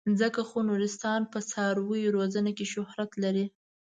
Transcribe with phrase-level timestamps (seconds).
[0.21, 3.45] ځکه خو نورستان په څارویو روزنه کې شهرت لري.